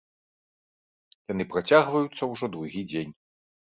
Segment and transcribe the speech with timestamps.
[1.31, 3.13] Яны працягваюцца ўжо другі дзень.